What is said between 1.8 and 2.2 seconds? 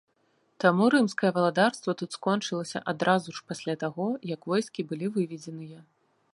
тут